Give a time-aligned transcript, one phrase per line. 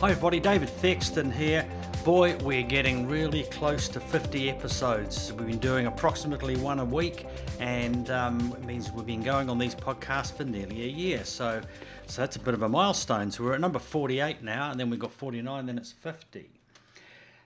[0.00, 1.68] Hi everybody, David Thexton here.
[2.06, 5.30] Boy, we're getting really close to 50 episodes.
[5.34, 7.26] We've been doing approximately one a week,
[7.58, 11.22] and um, it means we've been going on these podcasts for nearly a year.
[11.26, 11.60] So,
[12.06, 13.30] so that's a bit of a milestone.
[13.30, 16.48] So we're at number 48 now, and then we've got 49, then it's 50.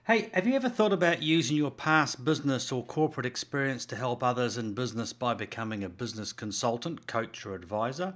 [0.07, 4.23] Hey, have you ever thought about using your past business or corporate experience to help
[4.23, 8.13] others in business by becoming a business consultant, coach, or advisor?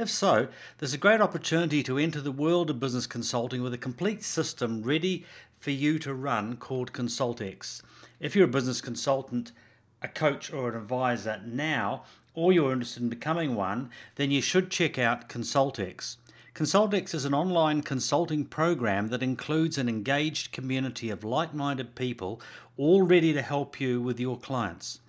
[0.00, 0.48] If so,
[0.78, 4.82] there's a great opportunity to enter the world of business consulting with a complete system
[4.82, 5.26] ready
[5.58, 7.82] for you to run called ConsultX.
[8.18, 9.52] If you're a business consultant,
[10.00, 14.70] a coach, or an advisor now, or you're interested in becoming one, then you should
[14.70, 16.16] check out ConsultX.
[16.54, 22.40] ConsultX is an online consulting program that includes an engaged community of like minded people
[22.78, 25.00] all ready to help you with your clients.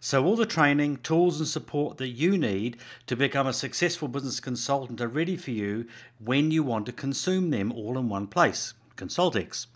[0.00, 4.38] So, all the training, tools, and support that you need to become a successful business
[4.38, 8.74] consultant are ready for you when you want to consume them all in one place.
[8.96, 9.66] ConsultX.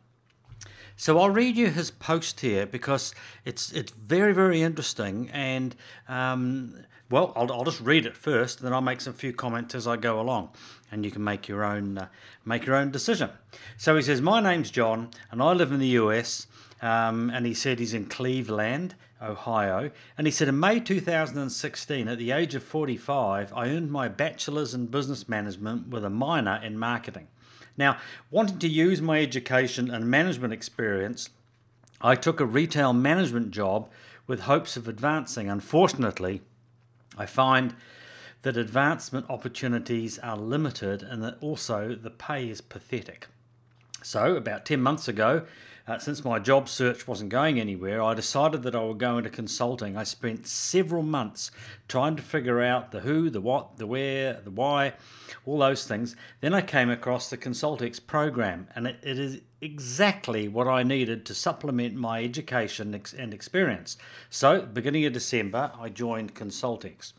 [0.97, 3.15] So I'll read you his post here because
[3.45, 5.75] it's it's very very interesting and
[6.09, 9.89] um, well I'll, I'll just read it first then I'll make some few comments as
[9.89, 10.51] I go along
[10.93, 12.09] and you can make your own uh,
[12.45, 13.31] make your own decision.
[13.77, 16.47] So he says my name's John and I live in the US
[16.81, 19.91] um, and he said he's in Cleveland Ohio.
[20.17, 24.75] And he said, In May 2016, at the age of 45, I earned my bachelor's
[24.75, 27.29] in business management with a minor in marketing.
[27.77, 27.99] Now,
[28.31, 31.31] wanting to use my education and management experience,
[32.01, 33.89] I took a retail management job
[34.27, 35.49] with hopes of advancing.
[35.49, 36.43] Unfortunately,
[37.17, 37.75] I find
[38.43, 43.27] that advancement opportunities are limited and that also the pay is pathetic.
[44.03, 45.47] So, about 10 months ago,
[45.87, 49.29] uh, since my job search wasn't going anywhere, I decided that I would go into
[49.29, 49.97] consulting.
[49.97, 51.51] I spent several months
[51.89, 54.95] trying to figure out the who, the what, the where, the why,
[55.45, 56.17] all those things.
[56.41, 61.27] Then I came across the ConsultX program, and it, it is exactly what I needed
[61.27, 63.99] to supplement my education and experience.
[64.31, 67.13] So, beginning of December, I joined ConsultX.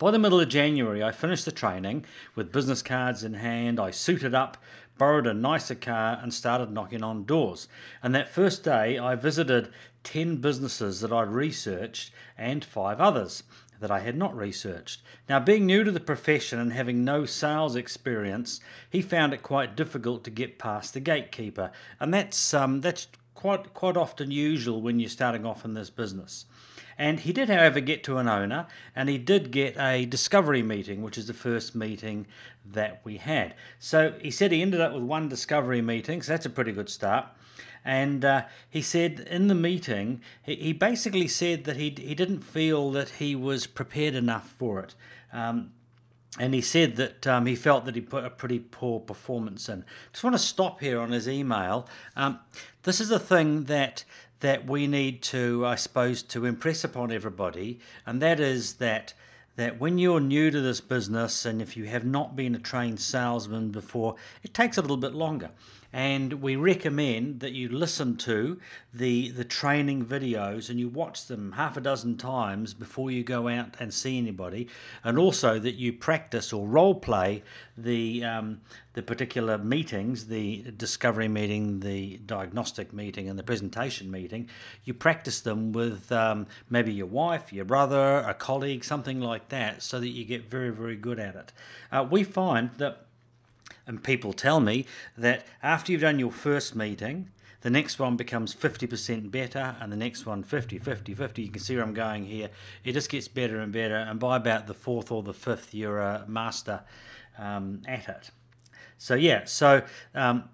[0.00, 3.78] By the middle of January, I finished the training with business cards in hand.
[3.78, 4.56] I suited up,
[5.00, 7.68] borrowed a nicer car, and started knocking on doors.
[8.02, 9.72] And that first day, I visited
[10.04, 13.42] 10 businesses that I'd researched and five others
[13.80, 15.00] that I had not researched.
[15.26, 19.74] Now, being new to the profession and having no sales experience, he found it quite
[19.74, 25.00] difficult to get past the gatekeeper, and that's um, that's quite quite often usual when
[25.00, 26.44] you're starting off in this business.
[27.00, 31.00] And he did, however, get to an owner, and he did get a discovery meeting,
[31.00, 32.26] which is the first meeting
[32.62, 33.54] that we had.
[33.78, 36.90] So he said he ended up with one discovery meeting, so that's a pretty good
[36.90, 37.24] start.
[37.86, 42.42] And uh, he said in the meeting, he, he basically said that he, he didn't
[42.42, 44.94] feel that he was prepared enough for it.
[45.32, 45.70] Um,
[46.38, 49.86] and he said that um, he felt that he put a pretty poor performance in.
[50.12, 51.88] Just want to stop here on his email.
[52.14, 52.40] Um,
[52.82, 54.04] this is a thing that
[54.40, 59.14] that we need to, I suppose, to impress upon everybody, and that is that
[59.56, 62.98] that when you're new to this business and if you have not been a trained
[62.98, 65.50] salesman before, it takes a little bit longer
[65.92, 68.58] and we recommend that you listen to
[68.94, 73.48] the the training videos and you watch them half a dozen times before you go
[73.48, 74.68] out and see anybody,
[75.02, 77.42] and also that you practice or role play
[77.76, 78.60] the um,
[78.92, 84.48] the particular meetings, the discovery meeting, the diagnostic meeting, and the presentation meeting.
[84.84, 89.82] You practice them with um, maybe your wife, your brother, a colleague, something like that,
[89.82, 91.52] so that you get very very good at it.
[91.90, 93.06] Uh, we find that
[93.86, 94.86] and people tell me
[95.16, 97.30] that after you've done your first meeting,
[97.62, 101.60] the next one becomes 50% better and the next one 50 50 50 you can
[101.60, 102.50] see where i'm going here.
[102.84, 106.00] It just gets better and better and by about the fourth or the fifth you're
[106.00, 106.82] a master
[107.38, 108.30] um, at it.
[108.96, 109.82] So yeah so
[110.14, 110.44] um,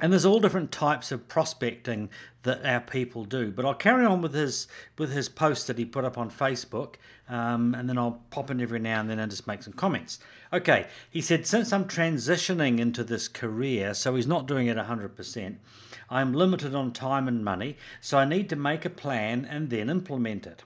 [0.00, 2.08] and there's all different types of prospecting
[2.48, 3.52] that our people do.
[3.52, 4.66] But I'll carry on with his
[4.96, 6.94] with his post that he put up on Facebook,
[7.28, 10.18] um, and then I'll pop in every now and then and just make some comments.
[10.50, 15.56] Okay, he said since I'm transitioning into this career, so he's not doing it 100%.
[16.08, 19.90] I'm limited on time and money, so I need to make a plan and then
[19.90, 20.64] implement it.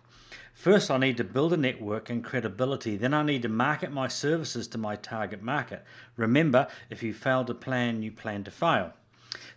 [0.55, 2.97] First, I need to build a network and credibility.
[2.97, 5.83] Then, I need to market my services to my target market.
[6.17, 8.93] Remember, if you fail to plan, you plan to fail.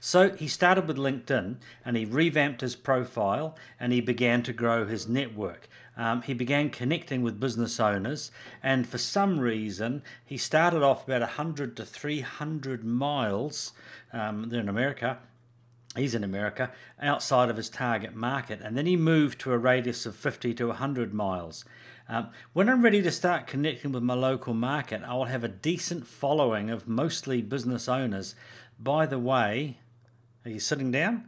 [0.05, 4.85] So he started with LinkedIn and he revamped his profile and he began to grow
[4.85, 5.67] his network.
[5.97, 8.29] Um, he began connecting with business owners,
[8.61, 13.73] and for some reason, he started off about 100 to 300 miles.
[14.13, 15.17] Um, they're in America.
[15.95, 16.71] He's in America,
[17.01, 20.67] outside of his target market, and then he moved to a radius of 50 to
[20.67, 21.65] 100 miles.
[22.07, 25.47] Um, when I'm ready to start connecting with my local market, I will have a
[25.47, 28.35] decent following of mostly business owners.
[28.77, 29.77] By the way,
[30.45, 31.27] are you sitting down?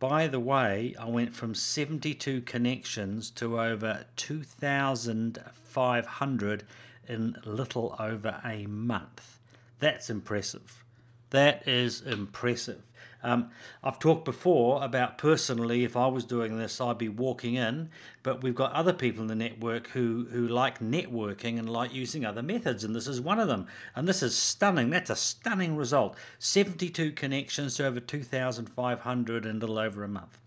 [0.00, 6.64] By the way, I went from 72 connections to over 2,500
[7.06, 9.38] in little over a month.
[9.78, 10.82] That's impressive.
[11.30, 12.80] That is impressive.
[13.24, 13.50] Um,
[13.82, 17.88] I've talked before about personally, if I was doing this, I'd be walking in,
[18.22, 22.24] but we've got other people in the network who, who like networking and like using
[22.24, 23.66] other methods, and this is one of them.
[23.96, 24.90] And this is stunning.
[24.90, 30.38] That's a stunning result 72 connections to over 2,500 in a little over a month.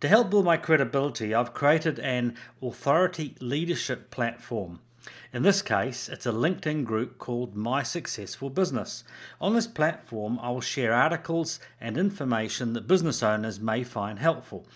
[0.00, 4.80] To help build my credibility, I've created an authority leadership platform.
[5.32, 9.04] In this case, it's a LinkedIn group called My Successful Business.
[9.40, 14.66] On this platform, I will share articles and information that business owners may find helpful.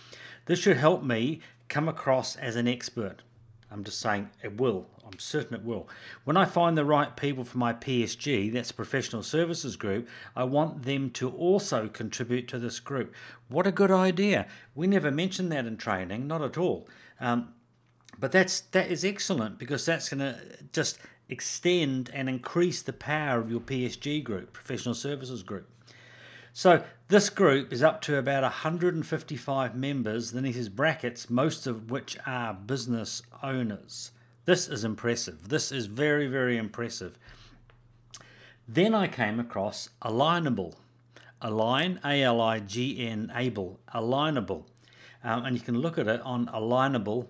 [0.46, 3.23] This should help me come across as an expert.
[3.70, 4.87] I'm just saying it will.
[5.05, 5.88] I'm certain it will.
[6.25, 10.82] When I find the right people for my PSG, that's professional services group, I want
[10.82, 13.14] them to also contribute to this group.
[13.49, 14.46] What a good idea.
[14.75, 16.88] We never mentioned that in training, not at all.
[17.20, 17.55] Um,
[18.18, 20.38] but that's that is excellent because that's going to
[20.72, 20.98] just
[21.28, 25.68] extend and increase the power of your PSG group, professional services group.
[26.52, 30.32] So this group is up to about 155 members.
[30.32, 34.12] Then he says brackets, most of which are business owners.
[34.46, 35.48] This is impressive.
[35.48, 37.18] This is very, very impressive.
[38.66, 40.74] Then I came across Alignable.
[41.42, 44.64] Align, A L I G N, able, Alignable.
[45.22, 47.26] Um, and you can look at it on Alignable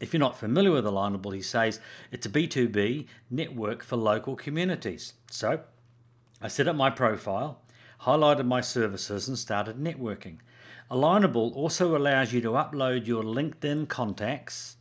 [0.00, 1.78] If you're not familiar with Alignable, he says
[2.10, 5.14] it's a B2B network for local communities.
[5.30, 5.60] So
[6.40, 7.62] I set up my profile,
[8.02, 10.38] highlighted my services, and started networking.
[10.90, 14.76] Alignable also allows you to upload your LinkedIn contacts.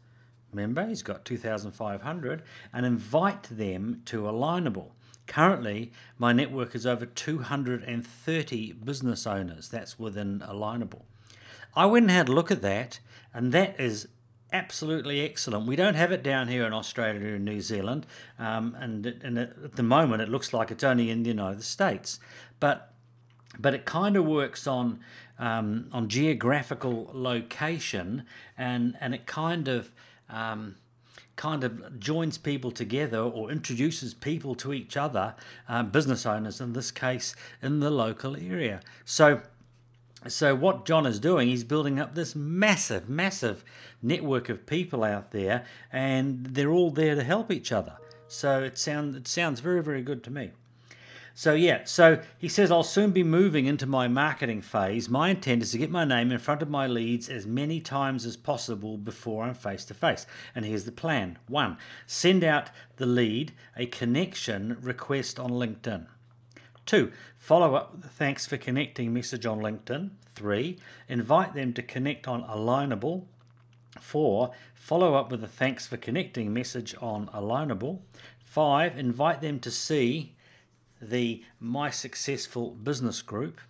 [0.51, 2.43] Remember, he's got 2,500
[2.73, 4.91] and invite them to Alignable.
[5.27, 9.69] Currently, my network is over 230 business owners.
[9.69, 11.03] That's within Alignable.
[11.75, 12.99] I went and had a look at that,
[13.33, 14.07] and that is
[14.53, 15.65] absolutely excellent.
[15.65, 18.05] We don't have it down here in Australia and New Zealand,
[18.37, 22.19] um, and, and at the moment it looks like it's only in the United States.
[22.59, 22.87] But
[23.59, 24.99] but it kind of works on
[25.39, 28.25] um, on geographical location,
[28.57, 29.91] and and it kind of
[30.29, 30.75] um,
[31.35, 35.33] kind of joins people together or introduces people to each other,
[35.67, 38.79] uh, business owners in this case, in the local area.
[39.05, 39.41] So
[40.27, 43.63] so what John is doing, he's building up this massive, massive
[44.01, 47.97] network of people out there, and they're all there to help each other.
[48.27, 50.51] So it sounds it sounds very, very good to me.
[51.33, 55.09] So yeah, so he says I'll soon be moving into my marketing phase.
[55.09, 58.25] My intent is to get my name in front of my leads as many times
[58.25, 60.25] as possible before I'm face to face.
[60.53, 66.05] And here's the plan: one, send out the lead a connection request on LinkedIn.
[66.85, 70.11] Two, follow up with a thanks for connecting message on LinkedIn.
[70.33, 73.25] Three, invite them to connect on Alignable.
[73.99, 77.99] Four, follow up with a thanks for connecting message on Alignable.
[78.43, 80.35] Five, invite them to see
[81.01, 83.61] the My Successful Business Group.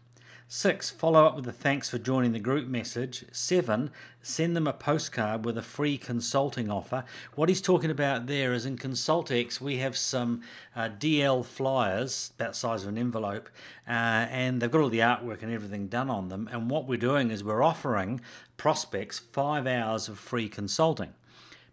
[0.53, 3.24] Six, follow up with a thanks for joining the group message.
[3.31, 3.89] Seven,
[4.22, 7.05] send them a postcard with a free consulting offer.
[7.36, 10.41] What he's talking about there is in ConsultX, we have some
[10.75, 13.48] uh, DL flyers, about size of an envelope,
[13.88, 13.91] uh,
[14.29, 16.50] and they've got all the artwork and everything done on them.
[16.51, 18.20] And what we're doing is we're offering
[18.58, 21.13] prospects five hours of free consulting.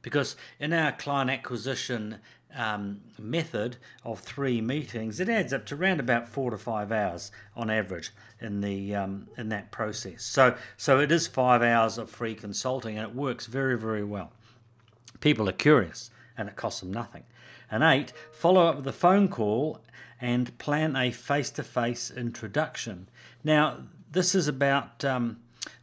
[0.02, 2.20] Because in our client acquisition
[2.54, 7.30] um, method of three meetings, it adds up to around about four to five hours
[7.56, 10.22] on average in the um, in that process.
[10.24, 14.32] So so it is five hours of free consulting, and it works very very well.
[15.20, 17.24] People are curious, and it costs them nothing.
[17.70, 19.80] And eight, follow up with a phone call
[20.20, 23.08] and plan a face to face introduction.
[23.44, 23.78] Now,
[24.10, 25.38] this is about um,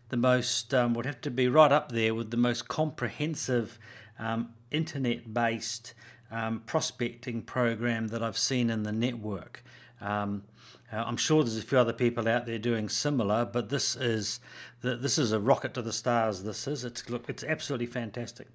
[0.09, 3.79] the most, um, would have to be right up there with the most comprehensive
[4.19, 5.93] um, internet based
[6.31, 9.63] um, prospecting program that I've seen in the network.
[10.01, 10.43] Um,
[10.91, 14.39] uh, I'm sure there's a few other people out there doing similar, but this is
[14.81, 16.43] this is a rocket to the stars.
[16.43, 18.47] This is it's look it's absolutely fantastic.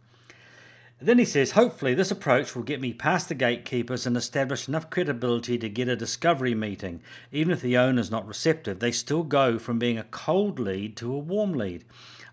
[1.01, 4.91] then he says, hopefully this approach will get me past the gatekeepers and establish enough
[4.91, 7.01] credibility to get a discovery meeting.
[7.33, 11.13] Even if the owner's not receptive, they still go from being a cold lead to
[11.13, 11.85] a warm lead.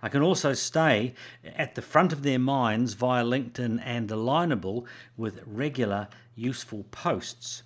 [0.02, 1.14] I can also stay
[1.44, 4.86] at the front of their minds via LinkedIn and Alignable
[5.16, 7.64] with regular useful posts.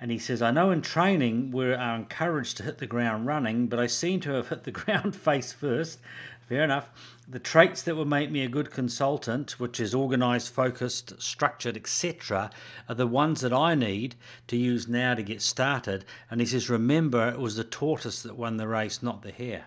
[0.00, 3.68] And he says, I know in training we are encouraged to hit the ground running,
[3.68, 6.00] but I seem to have hit the ground face first.
[6.48, 6.90] Fair enough.
[7.26, 12.50] The traits that will make me a good consultant, which is organized, focused, structured, etc.,
[12.88, 14.16] are the ones that I need
[14.48, 16.04] to use now to get started.
[16.30, 19.66] And he says, Remember, it was the tortoise that won the race, not the hare.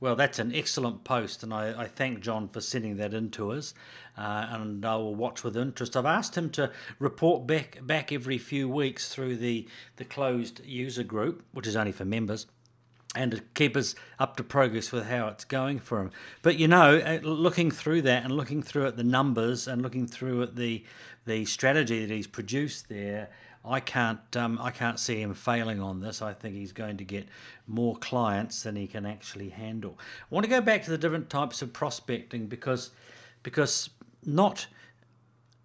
[0.00, 3.52] Well, that's an excellent post, and I, I thank John for sending that in to
[3.52, 3.74] us.
[4.16, 5.94] Uh, and I will watch with interest.
[5.94, 11.02] I've asked him to report back back every few weeks through the, the closed user
[11.02, 12.46] group, which is only for members,
[13.14, 16.10] and to keep us up to progress with how it's going for him.
[16.40, 20.06] But you know, uh, looking through that and looking through at the numbers and looking
[20.06, 20.82] through at the
[21.26, 23.28] the strategy that he's produced there
[23.64, 26.22] I can't um, I can't see him failing on this.
[26.22, 27.28] I think he's going to get
[27.66, 29.98] more clients than he can actually handle.
[30.00, 32.90] I want to go back to the different types of prospecting because
[33.42, 33.90] because
[34.24, 34.66] not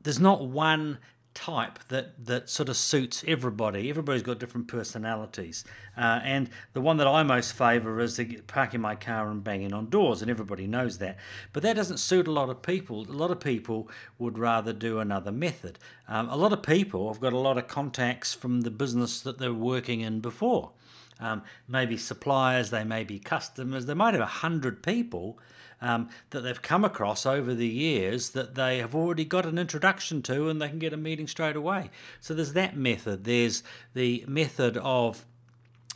[0.02, 0.98] there's not one
[1.36, 3.90] type that, that sort of suits everybody.
[3.90, 5.64] Everybody's got different personalities.
[5.96, 9.90] Uh, and the one that I most favour is parking my car and banging on
[9.90, 11.18] doors, and everybody knows that.
[11.54, 13.02] But that doesn't suit a lot of people.
[13.02, 15.78] A lot of people would rather do another method.
[16.08, 19.38] Um, a lot of people I've got a lot of contacts from the business that
[19.38, 20.72] they're working in before.
[21.20, 25.40] Um, maybe suppliers, they may be customers, they might have a hundred people
[25.82, 30.22] um, that they've come across over the years that they have already got an introduction
[30.24, 31.90] to and they can get a meeting straight away.
[32.20, 33.24] So there's that method.
[33.24, 35.26] There's the method of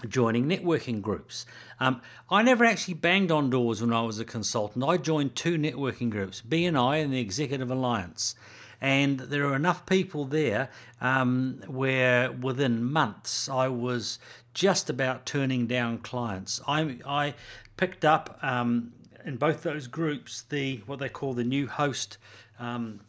[0.08, 1.46] joining networking groups.
[1.80, 4.86] Um, I never actually banged on doors when I was a consultant.
[4.86, 8.36] I joined two networking groups, BNI and the Executive Alliance.
[8.82, 10.70] And there are enough people there
[11.02, 14.20] um, where within months I was
[14.54, 16.62] just about turning down clients.
[16.68, 17.34] I, I
[17.78, 18.94] picked up um,
[19.26, 22.18] in both those groups the what they call the new host.
[22.60, 23.02] Um,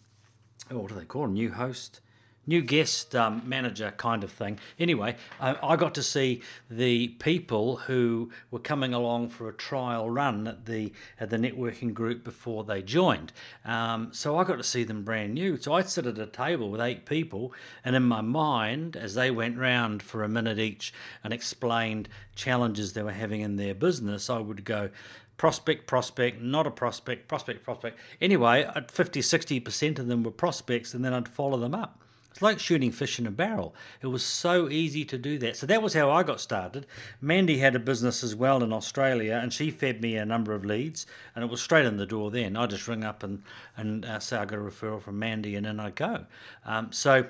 [0.69, 1.35] what do they call them?
[1.35, 2.01] New host,
[2.47, 4.59] new guest um, manager kind of thing.
[4.79, 10.09] Anyway, I, I, got to see the people who were coming along for a trial
[10.11, 13.33] run at the at the networking group before they joined.
[13.65, 15.57] Um, so I got to see them brand new.
[15.59, 17.53] So I'd sit at a table with eight people,
[17.85, 20.93] and in my mind, as they went round for a minute each
[21.23, 24.91] and explained challenges they were having in their business, I would go,
[25.37, 27.99] prospect, prospect, not a prospect, prospect, prospect.
[28.21, 32.00] Anyway, 50, 60% of them were prospects, and then I'd follow them up.
[32.31, 33.75] It's like shooting fish in a barrel.
[34.01, 35.57] It was so easy to do that.
[35.57, 36.87] So that was how I got started.
[37.21, 40.65] Mandy had a business as well in Australia, and she fed me a number of
[40.65, 42.57] leads, and it was straight in the door then.
[42.57, 43.43] I just ring up and,
[43.77, 46.27] and uh, say I got a referral from Mandy, and then I go.
[46.65, 47.27] Um, so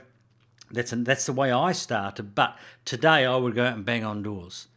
[0.71, 2.35] that's, that's the way I started.
[2.35, 4.69] But today I would go out and bang on doors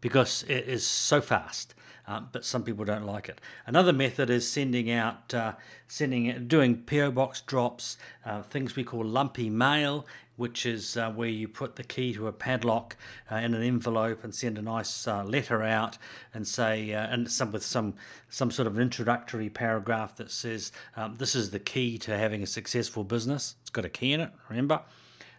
[0.00, 1.74] because it is so fast
[2.10, 3.40] um, but some people don't like it.
[3.66, 5.52] Another method is sending out, uh,
[5.86, 11.28] sending, doing PO box drops, uh, things we call lumpy mail, which is uh, where
[11.28, 12.96] you put the key to a padlock
[13.30, 15.98] uh, in an envelope and send a nice uh, letter out
[16.34, 17.94] and say, uh, and some with some
[18.28, 22.46] some sort of introductory paragraph that says, um, "This is the key to having a
[22.46, 24.32] successful business." It's got a key in it.
[24.48, 24.80] Remember,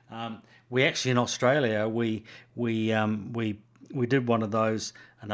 [0.10, 2.24] um, we actually in Australia we
[2.56, 3.60] we um, we
[3.94, 5.34] we did one of those, and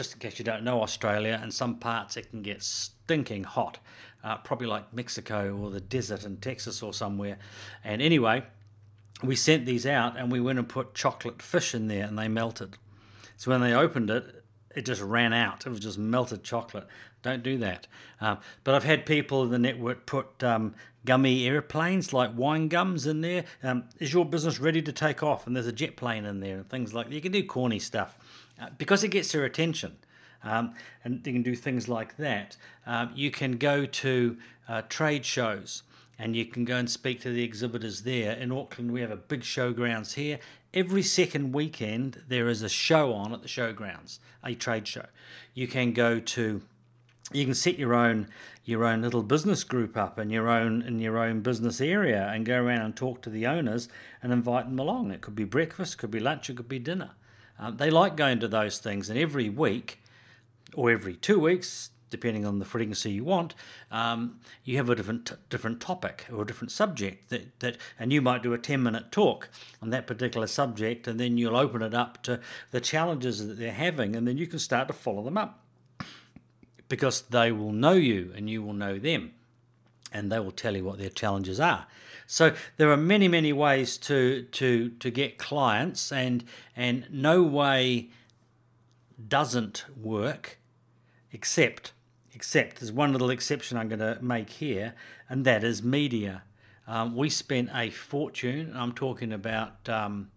[0.00, 3.78] just in case you don't know Australia, in some parts it can get stinking hot,
[4.24, 7.36] uh, probably like Mexico or the desert in Texas or somewhere.
[7.84, 8.44] And anyway,
[9.22, 12.28] we sent these out and we went and put chocolate fish in there and they
[12.28, 12.78] melted.
[13.36, 14.42] So when they opened it,
[14.74, 15.66] it just ran out.
[15.66, 16.86] It was just melted chocolate.
[17.20, 17.86] Don't do that.
[18.22, 23.06] Um, but I've had people in the network put um, gummy airplanes like wine gums
[23.06, 23.44] in there.
[23.62, 25.46] Um, is your business ready to take off?
[25.46, 27.14] And there's a jet plane in there and things like that.
[27.14, 28.16] You can do corny stuff
[28.60, 29.96] uh, because it gets their attention.
[30.42, 30.74] Um,
[31.04, 32.56] and you can do things like that.
[32.86, 34.38] Um, you can go to
[34.68, 35.82] uh, trade shows
[36.18, 38.32] and you can go and speak to the exhibitors there.
[38.32, 40.38] In Auckland, we have a big showgrounds here.
[40.72, 45.06] Every second weekend, there is a show on at the showgrounds, a trade show.
[45.54, 46.62] You can go to,
[47.32, 48.28] you can set your own
[48.62, 52.46] your own little business group up in your own in your own business area and
[52.46, 53.88] go around and talk to the owners
[54.22, 55.10] and invite them along.
[55.10, 57.10] It could be breakfast, could be lunch, it could be dinner.
[57.60, 60.00] Um, they like going to those things, and every week
[60.74, 63.54] or every two weeks, depending on the frequency you want,
[63.90, 68.22] um, you have a different different topic or a different subject that, that and you
[68.22, 69.48] might do a 10 minute talk
[69.80, 72.40] on that particular subject and then you'll open it up to
[72.70, 75.62] the challenges that they're having and then you can start to follow them up
[76.88, 79.32] because they will know you and you will know them
[80.12, 81.86] and they will tell you what their challenges are.
[82.30, 86.44] So there are many, many ways to to to get clients, and
[86.76, 88.10] and no way
[89.26, 90.60] doesn't work,
[91.32, 91.92] except
[92.32, 94.94] except there's one little exception I'm going to make here,
[95.28, 96.44] and that is media.
[96.86, 98.74] Um, we spent a fortune.
[98.76, 100.30] I'm talking about um,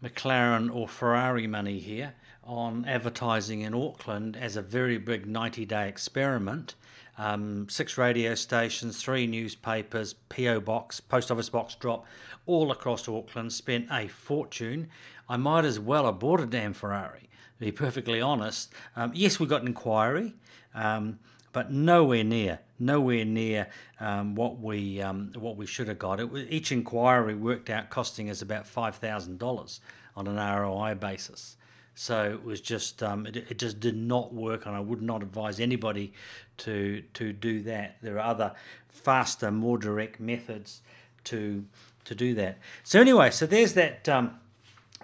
[0.00, 5.88] McLaren or Ferrari money here on advertising in Auckland as a very big 90 day
[5.88, 6.76] experiment.
[7.18, 12.06] Um, six radio stations, three newspapers, PO box, post office box drop,
[12.46, 13.52] all across Auckland.
[13.52, 14.88] Spent a fortune.
[15.28, 17.28] I might as well have bought a damn Ferrari.
[17.58, 20.34] To be perfectly honest, um, yes, we got an inquiry,
[20.74, 21.18] um,
[21.52, 23.68] but nowhere near, nowhere near
[24.00, 26.18] um, what we um, what we should have got.
[26.18, 29.80] It, each inquiry worked out costing us about five thousand dollars
[30.16, 31.56] on an ROI basis.
[31.94, 35.22] So it was just um, it, it just did not work, and I would not
[35.22, 36.12] advise anybody
[36.58, 37.96] to to do that.
[38.02, 38.54] There are other
[38.88, 40.80] faster, more direct methods
[41.24, 41.64] to
[42.04, 42.58] to do that.
[42.82, 44.40] So anyway, so there's that um,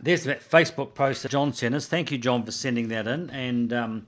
[0.01, 1.87] there's that Facebook post that John sent us.
[1.87, 3.31] Thank you, John, for sending that in.
[3.31, 4.07] And um,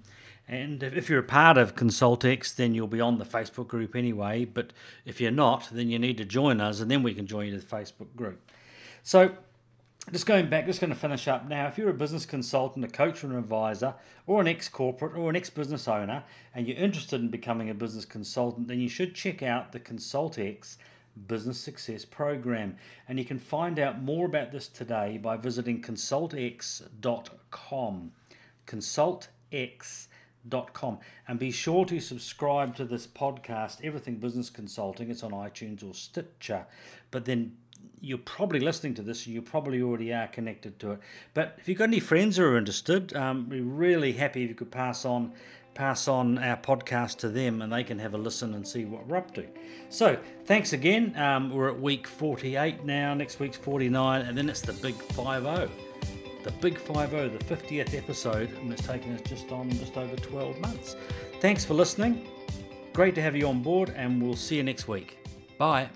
[0.49, 4.44] and if you're a part of ConsultX, then you'll be on the Facebook group anyway.
[4.44, 4.72] But
[5.04, 7.52] if you're not, then you need to join us, and then we can join you
[7.52, 8.40] to the Facebook group.
[9.02, 9.32] So
[10.12, 11.69] just going back, just going to finish up now.
[11.69, 13.95] If you're a business consultant, a coach, or an advisor,
[14.26, 17.75] or an ex corporate or an ex business owner, and you're interested in becoming a
[17.75, 20.78] business consultant, then you should check out the ConsultX
[21.26, 22.76] Business Success Program.
[23.09, 28.12] And you can find out more about this today by visiting consultx.com.
[28.66, 30.99] ConsultX.com.
[31.28, 35.11] And be sure to subscribe to this podcast, Everything Business Consulting.
[35.11, 36.66] It's on iTunes or Stitcher.
[37.11, 37.57] But then
[38.00, 41.00] you're probably listening to this, you probably already are connected to it.
[41.34, 44.54] But if you've got any friends who are interested, um, we're really happy if you
[44.54, 45.32] could pass on
[45.72, 49.06] pass on our podcast to them and they can have a listen and see what
[49.06, 49.47] we're up to.
[49.88, 51.16] So thanks again.
[51.16, 53.14] Um, we're at week 48 now.
[53.14, 55.71] Next week's 49, and then it's the big 5
[56.43, 60.58] the big 5 the 50th episode, and it's taken us just on just over 12
[60.60, 60.97] months.
[61.40, 62.26] Thanks for listening.
[62.93, 65.19] Great to have you on board, and we'll see you next week.
[65.58, 65.90] Bye.